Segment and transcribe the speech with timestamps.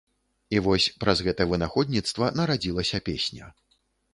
[0.55, 3.53] І вось праз гэта вынаходніцтва нарадзілася песня.